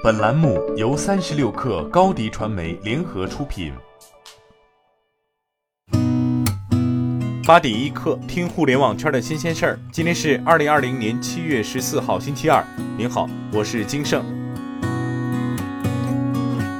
[0.00, 3.72] 本栏目由三十六氪高低传媒联合出品。
[7.44, 9.80] 八点一刻，听互联网圈的新鲜事儿。
[9.90, 12.64] 今天是二零二零年七月十四号，星期二。
[12.96, 14.24] 您好，我是金盛。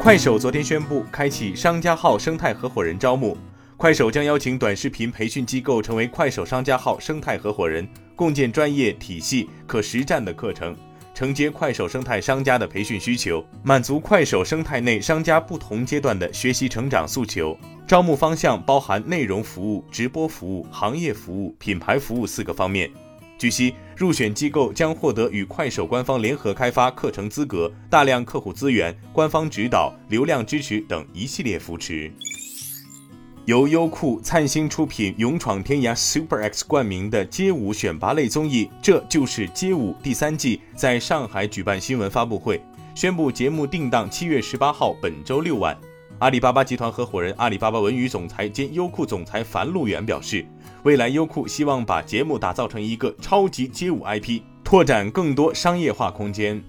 [0.00, 3.36] 快手昨天宣布开启商家号生态合伙人招募，
[3.76, 10.76] 快手将邀请短视频培训机构成为快手商家号生态合伙人，共建专业体系、可实战的课程。
[11.18, 17.58] 承接快手生态商家的培训需求，满足快手生态内商家不同阶段的学习成长诉求。
[17.88, 22.88] 招募方向包含内容服务、直播服务、行业服务、品牌服务四个方面。
[23.36, 32.12] 据悉，入选机构将获得与快手官方联合开发课程资格、大量客户资源、官方指导、流量支持等一系列扶持。
[33.48, 42.60] 由优酷灿星出品、勇闯天涯 Super X 冠名的街舞选拔类综艺《这就是街舞》第三季在上海举办新闻发布会，
[42.94, 45.74] 宣布节目定档七月十八号，本周六晚。
[46.18, 50.44] 阿里巴巴集团合伙人、阿里巴巴文娱总裁兼优酷总裁樊路远表示，
[50.82, 56.62] 未来优酷希望把节目打造成一个超级街舞 IP，拓展更多商业化空间。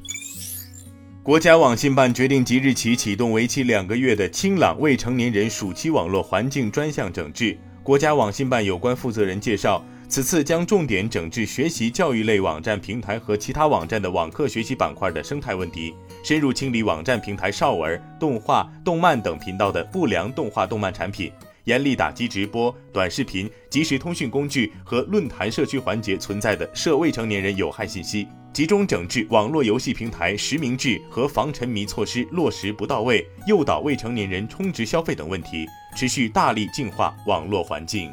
[1.22, 7.56] 国家网信办决定即日起启动为期两个月的“清朗未成年人暑期网络环境专项整治”。
[7.84, 21.30] 国家网信办有关负责人介绍，此次将重点整治学习教育类网站平台和其他网站的网课学习板块的生态问题，深入清理网站平台少儿、动画、动漫等频道的不良动画、动漫产品，
[21.66, 28.26] 严厉打击直播、短视频、即时通讯工具和论坛社区环节存在的涉未成年人有害信息。
[28.52, 38.12] 集中整治网络游戏平台实名制和防沉迷措施落实不到位，诱导未成年人充值消费等问题，持续大力净化网络环境。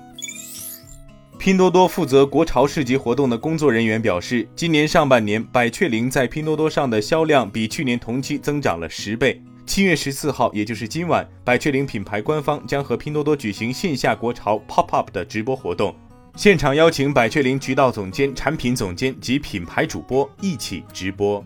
[1.39, 9.43] 拼多多负责国潮市集活动的工作人员表示，今年上半年百雀羚在拼多多上的销量比去年同期增长了十倍。
[9.67, 15.95] 七月十四号，也就是今晚，百雀羚品牌官方将和拼多多举行线下国潮 Pop Up 的直播活动。
[16.37, 21.43] 现场邀请百雀羚渠道总监、产品总监及品牌主播一起直播。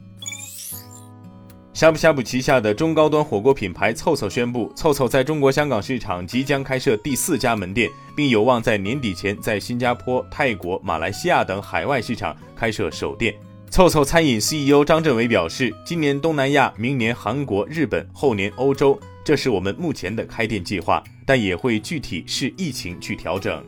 [1.72, 13.32] 呷哺呷哺旗下的中高端火锅品牌凑凑宣布，凑凑在中国香港市场即将开设第四家门店，并有望在年底前在新加坡、泰国、马来西亚等海外市场开设首店。
[13.70, 23.64] 凑凑餐饮 CEO 张振伟表示，今年东南亚，明年韩国、日本，后年欧洲，这是我们目前的开店计划，但也会具体视疫情去调整。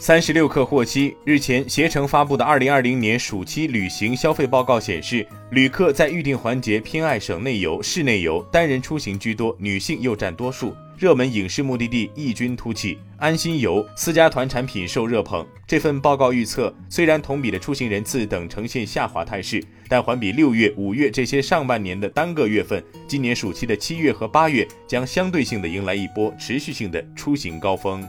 [0.00, 10.74] 三十六氪获悉，日前携程发布的二零二零年暑期旅行消费报告显示，旅客在预订环节偏爱省内游、市内游，单人出行居多，女性又占多数。
[10.96, 15.46] 热门影视目的地异军突起，安心游、私家团产品受热捧。
[15.66, 28.02] 这份报告预测，虽然同比的出行人次等呈现下滑态势，但环比六月、五月这些上半年的单个月份，今年暑期的七月和八月将相对性的迎来一波持续性的出行高峰。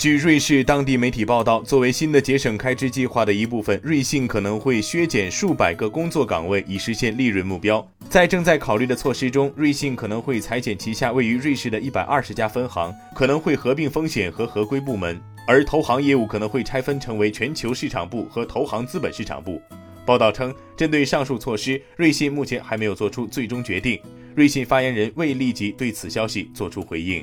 [0.00, 7.86] 据瑞士当地媒体报道，作为新的节省开支计划的一部分，瑞信可能会削减数百个工作岗位，以实现利润目标。
[8.08, 19.60] 在正在考虑的措施中，瑞信可能会裁减旗下位于瑞士的一百二十家分行，可能会合并风险和合规部门，而投行业务可能会拆分成为全球市场部和投行资本市场部。
[20.06, 24.00] 报道称，针对上述措施，瑞信目前还没有做出最终决定。
[24.34, 27.22] 瑞信发言人未立即对此消息做出回应。